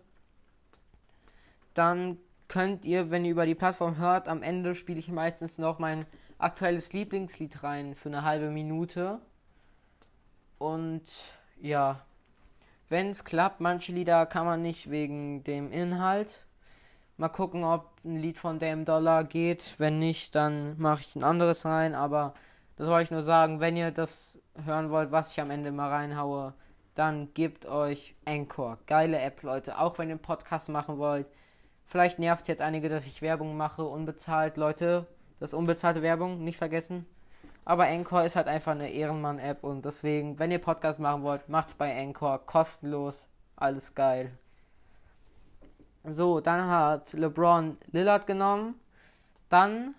Dann 1.74 2.20
könnt 2.50 2.86
ihr, 2.86 3.10
wenn 3.10 3.26
ihr 3.26 3.32
über 3.32 3.48
die 3.48 3.56
Plattform 3.56 3.98
hört, 3.98 4.28
am 4.28 4.44
Ende 4.44 4.76
spiele 4.76 5.00
ich 5.00 5.10
meistens 5.10 5.58
noch 5.58 5.80
mein 5.80 6.06
aktuelles 6.38 6.94
Lieblingslied 6.94 7.64
rein 7.64 7.96
für 7.96 8.10
eine 8.10 8.24
halbe 8.24 8.50
Minute. 8.50 9.20
Und 10.58 11.04
ja, 11.60 12.02
wenn 12.90 13.10
es 13.10 13.26
klappt, 13.26 13.60
manche 13.60 13.92
Lieder 13.92 14.26
kann 14.26 14.46
man 14.46 14.62
nicht 14.62 14.90
wegen 14.90 15.44
dem 15.44 15.72
Inhalt. 15.72 16.46
Mal 17.18 17.30
gucken, 17.30 17.64
ob 17.64 17.92
ein 18.06 18.16
Lied 18.16 18.38
von 18.38 18.60
Dame 18.60 18.84
Dollar 18.84 19.24
geht. 19.24 19.76
Wenn 19.78 20.00
nicht, 20.00 20.36
dann 20.36 20.78
mache 20.80 21.02
ich 21.02 21.16
ein 21.16 21.24
anderes 21.24 21.66
rein. 21.66 21.96
Aber 21.96 22.34
das 22.76 22.88
wollte 22.90 23.04
ich 23.06 23.12
nur 23.12 23.24
sagen. 23.24 23.60
Wenn 23.60 23.76
ihr 23.76 23.92
das 23.92 24.40
hören 24.64 24.92
wollt, 24.92 25.12
was 25.12 25.32
ich 25.32 25.42
am 25.42 25.50
Ende 25.50 25.72
mal 25.72 25.90
reinhaue, 25.90 26.54
dann 26.94 27.34
gebt 27.34 27.66
euch 27.66 28.14
Anchor. 28.26 28.78
Geile 28.86 29.20
App, 29.20 29.42
Leute. 29.44 29.80
Auch 29.80 29.98
wenn 29.98 30.10
ihr 30.10 30.14
einen 30.14 30.22
Podcast 30.22 30.70
machen 30.70 30.98
wollt. 30.98 31.28
Vielleicht 31.86 32.20
nervt 32.20 32.44
es 32.44 32.48
jetzt 32.50 32.62
einige, 32.62 32.90
dass 32.90 33.08
ich 33.08 33.22
Werbung 33.22 33.58
mache, 33.58 33.84
unbezahlt. 33.84 34.58
Leute, 34.58 35.08
das 35.40 35.52
ist 35.52 35.54
unbezahlte 35.54 36.02
Werbung, 36.02 36.44
nicht 36.44 36.58
vergessen. 36.58 37.06
Aber 37.66 37.86
Anchor 37.86 38.24
ist 38.24 38.36
halt 38.36 38.48
einfach 38.48 38.72
eine 38.72 38.90
Ehrenmann-App 38.90 39.64
und 39.64 39.84
deswegen, 39.84 40.40
wenn 40.40 40.52
ihr 40.52 40.60
Podcast 40.60 41.00
machen 41.00 41.24
wollt, 41.24 41.50
macht's 41.50 41.74
bei 41.74 41.96
Anchor. 42.02 42.40
Kostenlos. 42.46 43.28
Alles 43.58 43.94
geil. 43.94 44.32
So, 46.06 46.40
dann 46.40 46.70
hat 46.70 47.12
LeBron 47.14 47.78
Lillard 47.92 48.26
genommen. 48.26 48.76
Dann 49.50 49.96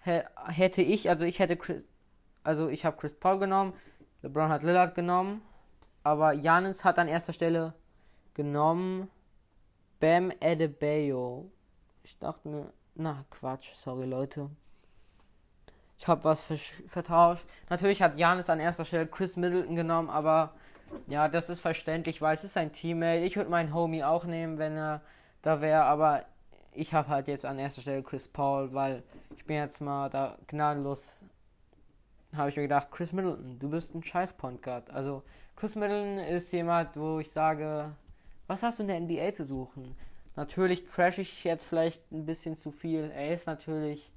hätte 0.00 0.82
ich, 0.82 1.10
also 1.10 1.24
ich 1.24 1.38
hätte, 1.40 1.56
Chris, 1.56 1.84
also 2.42 2.68
ich 2.68 2.86
habe 2.86 2.96
Chris 2.96 3.12
Paul 3.12 3.38
genommen. 3.38 3.74
LeBron 4.22 4.48
hat 4.48 4.62
Lillard 4.62 4.94
genommen. 4.94 5.42
Aber 6.02 6.32
Janis 6.32 6.84
hat 6.84 6.98
an 6.98 7.08
erster 7.08 7.32
Stelle 7.32 7.74
genommen 8.34 9.10
Bam 10.00 10.32
Adebayo. 10.40 11.50
Ich 12.04 12.16
dachte 12.18 12.48
mir, 12.48 12.72
na 12.96 13.24
Quatsch, 13.30 13.74
sorry 13.74 14.06
Leute. 14.06 14.50
Ich 15.98 16.08
habe 16.08 16.24
was 16.24 16.44
vertauscht. 16.88 17.46
Natürlich 17.70 18.02
hat 18.02 18.16
Janis 18.16 18.50
an 18.50 18.60
erster 18.60 18.84
Stelle 18.84 19.06
Chris 19.06 19.36
Middleton 19.36 19.76
genommen, 19.76 20.10
aber 20.10 20.54
ja, 21.06 21.28
das 21.28 21.48
ist 21.48 21.60
verständlich, 21.60 22.20
weil 22.20 22.34
es 22.34 22.44
ist 22.44 22.56
ein 22.56 22.72
Teammate. 22.72 23.24
Ich 23.24 23.36
würde 23.36 23.50
meinen 23.50 23.72
Homie 23.72 24.04
auch 24.04 24.24
nehmen, 24.24 24.58
wenn 24.58 24.76
er 24.76 25.00
da 25.42 25.60
wäre, 25.60 25.84
aber 25.84 26.24
ich 26.72 26.92
habe 26.92 27.08
halt 27.08 27.28
jetzt 27.28 27.46
an 27.46 27.58
erster 27.58 27.80
Stelle 27.80 28.02
Chris 28.02 28.28
Paul, 28.28 28.72
weil 28.74 29.02
ich 29.36 29.44
bin 29.46 29.56
jetzt 29.56 29.80
mal 29.80 30.10
da 30.10 30.36
gnadenlos. 30.46 31.24
Habe 32.34 32.50
ich 32.50 32.56
mir 32.56 32.62
gedacht, 32.62 32.90
Chris 32.90 33.12
Middleton, 33.12 33.58
du 33.58 33.70
bist 33.70 33.94
ein 33.94 34.02
scheiß 34.02 34.34
Point 34.34 34.62
Guard. 34.62 34.90
Also, 34.90 35.22
Chris 35.54 35.74
Middleton 35.74 36.18
ist 36.18 36.52
jemand, 36.52 36.96
wo 36.96 37.18
ich 37.18 37.30
sage, 37.30 37.94
was 38.46 38.62
hast 38.62 38.78
du 38.78 38.82
in 38.82 38.88
der 38.88 39.00
NBA 39.00 39.32
zu 39.32 39.44
suchen? 39.44 39.96
Natürlich 40.36 40.86
crash 40.86 41.18
ich 41.18 41.44
jetzt 41.44 41.64
vielleicht 41.64 42.12
ein 42.12 42.26
bisschen 42.26 42.56
zu 42.56 42.70
viel. 42.70 43.10
Er 43.10 43.32
ist 43.32 43.46
natürlich 43.46 44.12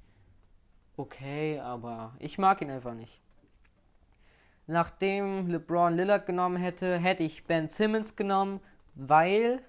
okay, 0.96 1.58
aber 1.58 2.14
ich 2.18 2.38
mag 2.38 2.60
ihn 2.60 2.70
einfach 2.70 2.94
nicht. 2.94 3.20
Nachdem 4.66 5.48
LeBron 5.48 5.96
Lillard 5.96 6.26
genommen 6.26 6.56
hätte, 6.56 6.98
hätte 6.98 7.24
ich 7.24 7.44
Ben 7.44 7.66
Simmons 7.66 8.14
genommen, 8.14 8.60
weil 8.94 9.62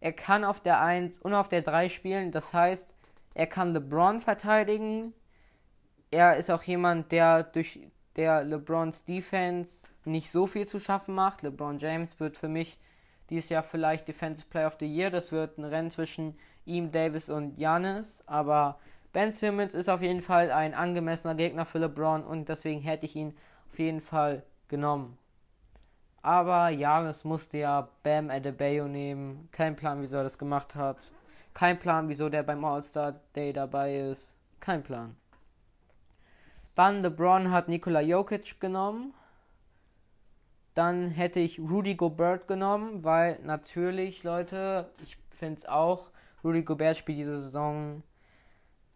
er 0.00 0.12
kann 0.12 0.42
auf 0.44 0.58
der 0.58 0.80
1 0.80 1.18
und 1.20 1.34
auf 1.34 1.48
der 1.48 1.62
3 1.62 1.88
spielen. 1.88 2.32
Das 2.32 2.54
heißt, 2.54 2.94
er 3.34 3.46
kann 3.46 3.74
LeBron 3.74 4.20
verteidigen. 4.20 5.12
Er 6.10 6.36
ist 6.36 6.50
auch 6.50 6.62
jemand, 6.62 7.12
der 7.12 7.42
durch 7.44 7.78
der 8.16 8.42
LeBrons 8.42 9.04
Defense 9.04 9.88
nicht 10.04 10.30
so 10.30 10.46
viel 10.46 10.66
zu 10.66 10.80
schaffen 10.80 11.14
macht. 11.14 11.42
LeBron 11.42 11.78
James 11.78 12.18
wird 12.18 12.36
für 12.36 12.48
mich 12.48 12.78
dieses 13.30 13.50
Jahr 13.50 13.62
vielleicht 13.62 14.08
Defensive 14.08 14.48
Player 14.48 14.66
of 14.66 14.76
the 14.80 14.86
Year. 14.86 15.10
Das 15.10 15.32
wird 15.32 15.58
ein 15.58 15.64
Rennen 15.64 15.90
zwischen 15.90 16.36
ihm, 16.64 16.90
Davis 16.90 17.30
und 17.30 17.58
Janis. 17.58 18.22
Aber 18.26 18.78
Ben 19.12 19.32
Simmons 19.32 19.74
ist 19.74 19.88
auf 19.88 20.02
jeden 20.02 20.22
Fall 20.22 20.50
ein 20.50 20.74
angemessener 20.74 21.34
Gegner 21.34 21.64
für 21.64 21.78
LeBron 21.78 22.24
und 22.24 22.48
deswegen 22.48 22.80
hätte 22.80 23.06
ich 23.06 23.16
ihn 23.16 23.36
auf 23.70 23.78
jeden 23.78 24.00
Fall 24.00 24.42
genommen. 24.68 25.18
Aber 26.22 26.68
Janis 26.68 27.24
musste 27.24 27.58
ja 27.58 27.88
Bam 28.02 28.30
Adebayo 28.30 28.86
nehmen. 28.88 29.48
Kein 29.52 29.76
Plan, 29.76 30.02
wieso 30.02 30.16
er 30.16 30.24
das 30.24 30.38
gemacht 30.38 30.74
hat. 30.74 31.10
Kein 31.54 31.78
Plan, 31.78 32.08
wieso 32.08 32.28
der 32.28 32.42
beim 32.42 32.64
All-Star 32.64 33.20
Day 33.34 33.52
dabei 33.52 33.98
ist. 33.98 34.34
Kein 34.60 34.82
Plan. 34.82 35.16
Dann 36.74 37.02
LeBron 37.02 37.50
hat 37.50 37.68
Nikola 37.68 38.00
Jokic 38.00 38.60
genommen. 38.60 39.14
Dann 40.78 41.10
hätte 41.10 41.40
ich 41.40 41.58
Rudy 41.58 41.96
Gobert 41.96 42.46
genommen, 42.46 43.02
weil 43.02 43.40
natürlich, 43.42 44.22
Leute, 44.22 44.88
ich 45.02 45.18
finde 45.28 45.58
es 45.58 45.66
auch, 45.66 46.12
Rudy 46.44 46.62
Gobert 46.62 46.96
spielt 46.96 47.18
diese 47.18 47.36
Saison 47.36 48.04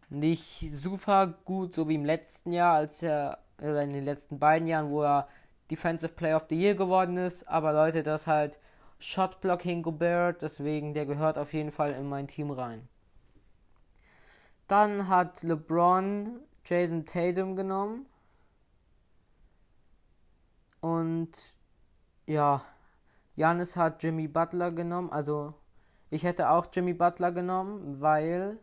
nicht 0.09 0.71
super 0.73 1.27
gut, 1.45 1.75
so 1.75 1.89
wie 1.89 1.97
im 1.97 2.05
letzten 2.05 2.53
Jahr, 2.53 2.77
als 2.77 3.03
er, 3.03 3.39
oder 3.59 3.83
in 3.83 3.93
den 3.93 4.05
letzten 4.05 4.39
beiden 4.39 4.69
Jahren, 4.69 4.91
wo 4.91 5.03
er 5.03 5.27
Defensive 5.73 6.13
Player 6.13 6.37
of 6.37 6.47
the 6.49 6.55
Year 6.55 6.77
geworden 6.77 7.17
ist. 7.17 7.49
Aber 7.49 7.73
Leute, 7.73 8.05
das 8.05 8.29
halt 8.29 8.61
Shot 9.01 9.41
Blocking 9.41 9.83
Gobert, 9.83 10.43
deswegen 10.43 10.95
der 10.95 11.05
gehört 11.05 11.37
auf 11.37 11.53
jeden 11.53 11.73
Fall 11.73 11.95
in 11.95 12.09
mein 12.09 12.29
Team 12.29 12.53
rein. 12.53 12.89
Dann 14.69 15.09
hat 15.09 15.43
LeBron 15.43 16.43
Jason 16.65 17.07
Tatum 17.07 17.57
genommen. 17.57 18.07
Und 20.81 21.61
ja, 22.27 22.63
Janis 23.35 23.77
hat 23.77 24.03
Jimmy 24.03 24.29
Butler 24.29 24.73
genommen. 24.73 25.11
Also 25.11 25.55
ich 26.11 26.25
hätte 26.25 26.51
auch 26.51 26.67
Jimmy 26.73 26.95
Butler 26.95 27.33
genommen, 27.33 28.01
weil 28.01 28.59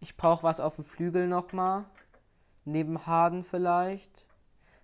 ich 0.00 0.16
brauche 0.16 0.42
was 0.42 0.60
auf 0.60 0.76
dem 0.76 0.84
Flügel 0.84 1.28
nochmal. 1.28 1.84
Neben 2.64 3.06
Harden 3.06 3.44
vielleicht. 3.44 4.26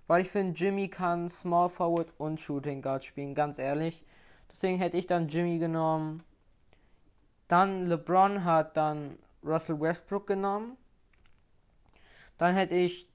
Weil 0.07 0.23
ich 0.23 0.31
finde, 0.31 0.59
Jimmy 0.59 0.89
kann 0.89 1.29
Small 1.29 1.69
Forward 1.69 2.13
und 2.19 2.41
Shooting 2.41 2.83
Guard 2.83 3.05
spielen, 3.05 3.35
ganz 3.35 3.59
ehrlich. 3.59 4.05
Deswegen 4.51 4.79
hätte 4.79 4.97
ich 4.97 5.07
dann 5.07 5.29
Jimmy 5.29 5.59
genommen. 5.59 6.23
Dann 7.47 7.87
LeBron 7.87 8.45
hat 8.45 8.77
dann 8.77 9.19
Russell 9.45 9.81
Westbrook 9.81 10.27
genommen. 10.27 10.77
Dann 12.39 12.55
hätte 12.55 12.75
ich 12.75 13.09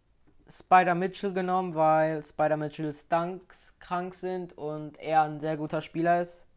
Spider 0.49 0.95
Mitchell 0.95 1.33
genommen, 1.33 1.73
weil 1.75 2.23
Spider 2.23 2.57
Mitchell 2.57 2.93
Stunks 2.93 3.72
krank 3.83 4.15
sind 4.15 4.57
und 4.57 4.99
er 4.99 5.23
ein 5.23 5.39
sehr 5.39 5.57
guter 5.57 5.81
Spieler 5.81 6.21
ist. 6.21 6.47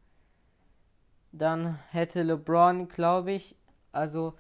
Dann 1.33 1.79
hätte 1.91 2.23
LeBron, 2.23 2.89
glaube 2.89 3.33
ich, 3.33 3.57
also 3.93 4.35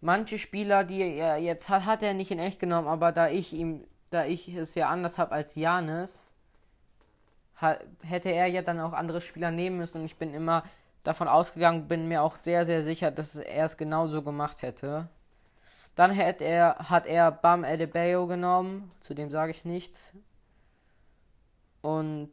manche 0.00 0.38
Spieler, 0.38 0.84
die 0.84 1.00
er 1.00 1.38
jetzt 1.38 1.68
hat, 1.68 1.86
hat 1.86 2.02
er 2.02 2.14
nicht 2.14 2.30
in 2.30 2.38
echt 2.38 2.60
genommen, 2.60 2.86
aber 2.86 3.12
da 3.12 3.28
ich 3.28 3.52
ihm, 3.52 3.84
da 4.10 4.26
ich 4.26 4.48
es 4.54 4.74
ja 4.74 4.88
anders 4.88 5.18
habe 5.18 5.32
als 5.32 5.54
Janis, 5.54 6.28
hätte 8.02 8.30
er 8.30 8.46
ja 8.46 8.62
dann 8.62 8.80
auch 8.80 8.92
andere 8.92 9.20
Spieler 9.20 9.50
nehmen 9.50 9.78
müssen 9.78 9.98
und 9.98 10.04
ich 10.04 10.16
bin 10.16 10.34
immer 10.34 10.64
davon 11.04 11.28
ausgegangen, 11.28 11.88
bin 11.88 12.08
mir 12.08 12.22
auch 12.22 12.36
sehr, 12.36 12.66
sehr 12.66 12.82
sicher, 12.82 13.10
dass 13.10 13.36
er 13.36 13.64
es 13.64 13.76
genauso 13.76 14.22
gemacht 14.22 14.62
hätte. 14.62 15.08
Dann 15.94 16.10
hätte 16.10 16.44
er, 16.44 16.90
hat 16.90 17.06
er 17.06 17.30
Bam 17.30 17.64
Adebayo 17.64 18.26
genommen, 18.26 18.90
zu 19.00 19.14
dem 19.14 19.30
sage 19.30 19.52
ich 19.52 19.64
nichts. 19.64 20.12
Und 21.82 22.32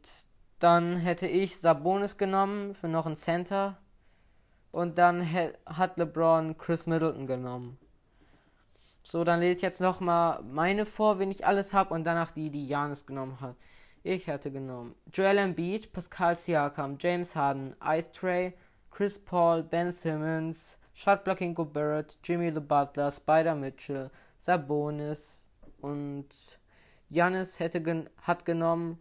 dann 0.60 0.96
hätte 0.96 1.26
ich 1.26 1.58
Sabonis 1.58 2.16
genommen 2.16 2.74
für 2.74 2.88
noch 2.88 3.06
einen 3.06 3.16
Center. 3.16 3.76
Und 4.70 4.98
dann 4.98 5.30
hat 5.66 5.98
LeBron 5.98 6.56
Chris 6.56 6.86
Middleton 6.86 7.26
genommen. 7.26 7.78
So, 9.02 9.24
dann 9.24 9.40
lese 9.40 9.56
ich 9.56 9.62
jetzt 9.62 9.80
nochmal 9.80 10.42
meine 10.42 10.86
vor, 10.86 11.18
wen 11.18 11.30
ich 11.30 11.46
alles 11.46 11.72
habe 11.74 11.92
und 11.94 12.04
danach 12.04 12.30
die, 12.30 12.50
die 12.50 12.66
Janis 12.66 13.06
genommen 13.06 13.40
hat. 13.40 13.56
Ich 14.02 14.28
hätte 14.28 14.52
genommen 14.52 14.94
Joel 15.12 15.38
Embiid, 15.38 15.92
Pascal 15.92 16.38
Siakam, 16.38 16.96
James 17.00 17.34
Harden, 17.34 17.74
Ice 17.84 18.10
Tray, 18.12 18.54
Chris 18.90 19.18
Paul, 19.18 19.62
Ben 19.62 19.92
Simmons, 19.92 20.78
Shotblocking 20.94 21.54
Gobert, 21.54 22.18
Jimmy 22.22 22.52
the 22.52 22.60
Butler, 22.60 23.10
Spider 23.10 23.54
Mitchell, 23.54 24.10
Sabonis 24.38 25.44
und 25.80 26.28
Janis 27.08 27.58
hätte 27.58 27.82
gen 27.82 28.08
hat 28.22 28.44
genommen 28.44 28.98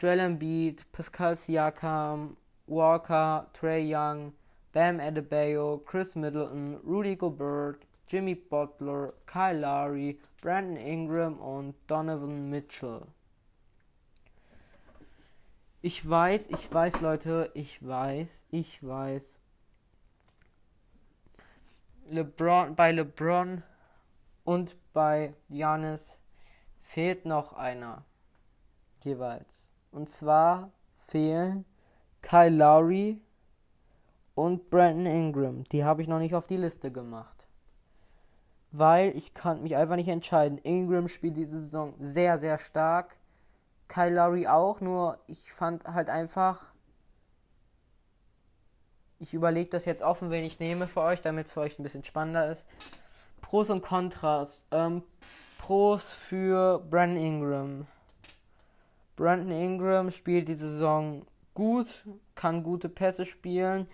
Joel 0.00 0.18
Embiid, 0.18 0.80
Pascal 0.92 1.36
Siakam, 1.36 2.36
Walker, 2.66 3.46
Trey 3.52 3.82
Young, 3.82 4.32
Bam 4.72 4.98
Adebayo, 4.98 5.84
Chris 5.84 6.16
Middleton, 6.16 6.80
Rudy 6.82 7.14
Gobert, 7.14 7.84
Jimmy 8.08 8.34
Butler, 8.34 9.14
Kyle 9.26 9.60
Lowry, 9.60 10.18
Brandon 10.40 10.76
Ingram 10.76 11.38
und 11.40 11.74
Donovan 11.86 12.50
Mitchell. 12.50 13.06
Ich 15.80 16.08
weiß, 16.08 16.48
ich 16.48 16.72
weiß, 16.72 17.00
Leute, 17.00 17.50
ich 17.54 17.86
weiß, 17.86 18.46
ich 18.50 18.82
weiß. 18.82 19.38
LeBron, 22.10 22.74
bei 22.74 22.90
LeBron 22.90 23.62
und 24.44 24.76
bei 24.92 25.34
Janis 25.48 26.18
fehlt 26.82 27.24
noch 27.26 27.52
einer. 27.52 28.04
Jeweils. 29.02 29.63
Und 29.94 30.10
zwar 30.10 30.72
fehlen 30.98 31.64
Kyle 32.20 32.50
Lowry 32.50 33.20
und 34.34 34.68
Brandon 34.68 35.06
Ingram. 35.06 35.62
Die 35.70 35.84
habe 35.84 36.02
ich 36.02 36.08
noch 36.08 36.18
nicht 36.18 36.34
auf 36.34 36.48
die 36.48 36.56
Liste 36.56 36.90
gemacht. 36.90 37.46
Weil 38.72 39.16
ich 39.16 39.34
kann 39.34 39.62
mich 39.62 39.76
einfach 39.76 39.94
nicht 39.94 40.08
entscheiden. 40.08 40.58
Ingram 40.58 41.06
spielt 41.06 41.36
diese 41.36 41.60
Saison 41.60 41.94
sehr, 42.00 42.38
sehr 42.38 42.58
stark. 42.58 43.14
Kyle 43.86 44.12
Lowry 44.12 44.48
auch, 44.48 44.80
nur 44.80 45.20
ich 45.28 45.52
fand 45.52 45.84
halt 45.84 46.10
einfach. 46.10 46.66
Ich 49.20 49.32
überlege 49.32 49.70
das 49.70 49.84
jetzt 49.84 50.02
offen, 50.02 50.32
wen 50.32 50.42
ich 50.42 50.58
nehme 50.58 50.88
für 50.88 51.02
euch, 51.02 51.22
damit 51.22 51.46
es 51.46 51.52
für 51.52 51.60
euch 51.60 51.78
ein 51.78 51.84
bisschen 51.84 52.02
spannender 52.02 52.50
ist. 52.50 52.66
Pros 53.40 53.70
und 53.70 53.82
Kontras. 53.82 54.66
Ähm, 54.72 55.04
Pros 55.58 56.10
für 56.10 56.80
Brandon 56.80 57.22
Ingram. 57.22 57.86
Brandon 59.16 59.50
Ingram 59.50 60.10
spielt 60.10 60.48
die 60.48 60.54
Saison 60.54 61.26
gut, 61.54 62.04
kann 62.34 62.62
gute 62.62 62.88
Pässe 62.88 63.26
spielen, 63.26 63.86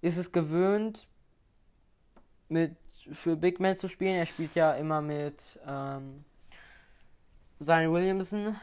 ist 0.00 0.16
es 0.16 0.32
gewöhnt, 0.32 1.08
mit 2.48 2.76
für 3.12 3.36
Big 3.36 3.60
Man 3.60 3.76
zu 3.76 3.88
spielen. 3.88 4.16
Er 4.16 4.26
spielt 4.26 4.54
ja 4.54 4.72
immer 4.72 5.00
mit 5.00 5.58
ähm, 5.66 6.24
Zion 7.58 7.92
Williamson 7.92 8.56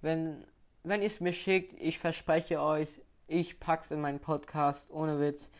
wenn, 0.00 0.44
wenn 0.84 1.00
ihr 1.00 1.08
es 1.08 1.20
mir 1.20 1.32
schickt, 1.32 1.74
ich 1.80 1.98
verspreche 1.98 2.62
euch, 2.62 3.00
ich 3.26 3.58
pack's 3.58 3.90
in 3.90 4.00
meinen 4.00 4.20
Podcast, 4.20 4.90
ohne 4.90 5.18
Witz. 5.18 5.50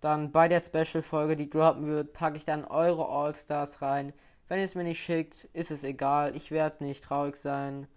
Dann 0.00 0.30
bei 0.30 0.48
der 0.48 0.60
Special-Folge, 0.60 1.36
die 1.36 1.50
droppen 1.50 1.86
wird, 1.86 2.12
packe 2.12 2.36
ich 2.36 2.44
dann 2.44 2.64
eure 2.64 3.08
All-Stars 3.08 3.82
rein. 3.82 4.12
Wenn 4.46 4.58
ihr 4.58 4.64
es 4.64 4.74
mir 4.74 4.84
nicht 4.84 5.02
schickt, 5.02 5.44
ist 5.52 5.70
es 5.70 5.84
egal. 5.84 6.36
Ich 6.36 6.50
werde 6.50 6.84
nicht 6.84 7.04
traurig 7.04 7.36
sein. 7.36 7.88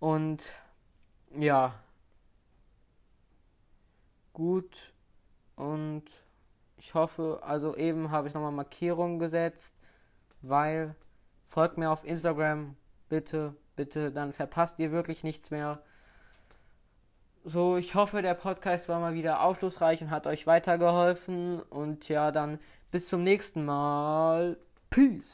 Und 0.00 0.52
ja. 1.30 1.74
Gut. 4.32 4.92
Und 5.56 6.04
ich 6.76 6.94
hoffe, 6.94 7.40
also 7.42 7.76
eben 7.76 8.10
habe 8.10 8.28
ich 8.28 8.34
nochmal 8.34 8.52
Markierungen 8.52 9.18
gesetzt, 9.18 9.80
weil 10.42 10.94
folgt 11.46 11.78
mir 11.78 11.90
auf 11.90 12.04
Instagram, 12.04 12.76
bitte, 13.08 13.54
bitte, 13.76 14.10
dann 14.10 14.32
verpasst 14.32 14.78
ihr 14.78 14.90
wirklich 14.90 15.22
nichts 15.22 15.50
mehr. 15.50 15.82
So, 17.46 17.76
ich 17.76 17.94
hoffe, 17.94 18.22
der 18.22 18.32
Podcast 18.32 18.88
war 18.88 19.00
mal 19.00 19.12
wieder 19.12 19.42
aufschlussreich 19.42 20.00
und 20.00 20.10
hat 20.10 20.26
euch 20.26 20.46
weitergeholfen. 20.46 21.60
Und 21.60 22.08
ja, 22.08 22.30
dann 22.32 22.58
bis 22.90 23.06
zum 23.08 23.22
nächsten 23.22 23.64
Mal. 23.66 24.56
Peace. 24.88 25.32